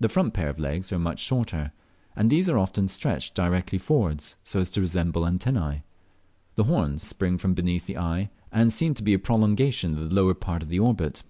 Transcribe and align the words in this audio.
The 0.00 0.08
front 0.08 0.32
pair 0.32 0.48
of 0.48 0.58
legs 0.58 0.94
are 0.94 0.98
much 0.98 1.20
shorter, 1.20 1.72
and 2.16 2.30
these 2.30 2.48
are 2.48 2.56
often 2.56 2.88
stretched 2.88 3.34
directly 3.34 3.76
forwards, 3.78 4.34
so 4.42 4.60
as 4.60 4.70
to 4.70 4.80
resemble 4.80 5.26
antenna. 5.26 5.84
The 6.54 6.64
horns 6.64 7.02
spring 7.02 7.36
from 7.36 7.52
beneath 7.52 7.84
the 7.84 7.98
eye, 7.98 8.30
and 8.50 8.72
seem 8.72 8.94
to 8.94 9.02
be 9.04 9.12
a 9.12 9.18
prolongation 9.18 9.98
of 9.98 10.08
the 10.08 10.14
lower 10.14 10.32
part 10.32 10.62
of 10.62 10.70
the 10.70 10.78
orbit. 10.78 11.22